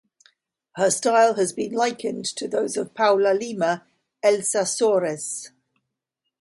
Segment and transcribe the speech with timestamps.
[0.77, 3.85] Her style has been likened to those of Paula Lima,
[4.25, 5.51] Elza Soares.